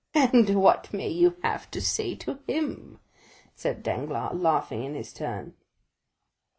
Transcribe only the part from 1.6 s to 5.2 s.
to say to him?" said Danglars, laughing in his